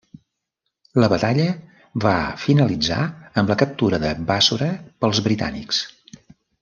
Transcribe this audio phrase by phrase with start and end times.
[1.03, 1.43] La batalla
[2.05, 2.13] va
[2.45, 2.99] finalitzar
[3.43, 4.71] amb la captura de Bàssora
[5.05, 5.85] pels britànics.